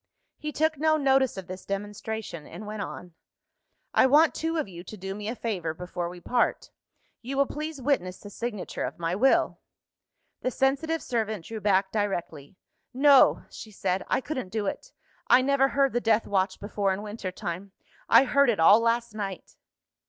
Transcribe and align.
He 0.39 0.51
took 0.51 0.79
no 0.79 0.97
notice 0.97 1.37
of 1.37 1.45
this 1.45 1.63
demonstration, 1.63 2.47
and 2.47 2.65
went 2.65 2.81
on. 2.81 3.13
"I 3.93 4.07
want 4.07 4.33
two 4.33 4.57
of 4.57 4.67
you 4.67 4.83
to 4.83 4.97
do 4.97 5.13
me 5.13 5.27
a 5.27 5.35
favour 5.35 5.75
before 5.75 6.09
we 6.09 6.19
part. 6.19 6.71
You 7.21 7.37
will 7.37 7.45
please 7.45 7.79
witness 7.79 8.19
the 8.19 8.31
signature 8.31 8.83
of 8.83 8.97
my 8.97 9.15
Will." 9.15 9.59
The 10.41 10.49
sensitive 10.49 11.03
servant 11.03 11.45
drew 11.45 11.61
back 11.61 11.91
directly. 11.91 12.57
"No!" 12.95 13.43
she 13.51 13.69
said, 13.69 14.03
"I 14.07 14.21
couldn't 14.21 14.49
do 14.49 14.65
it. 14.65 14.91
I 15.27 15.43
never 15.43 15.67
heard 15.67 15.93
the 15.93 16.01
Death 16.01 16.25
Watch 16.25 16.59
before 16.59 16.91
in 16.91 17.03
winter 17.03 17.31
time 17.31 17.71
I 18.09 18.23
heard 18.23 18.49
it 18.49 18.59
all 18.59 18.79
last 18.79 19.13
night." 19.13 19.55